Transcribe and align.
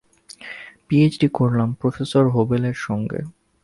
P H 0.87 1.13
D 1.21 1.27
করলাম 1.33 1.69
professor 1.79 2.23
হোবলের 2.33 2.77
সঙ্গে। 2.87 3.19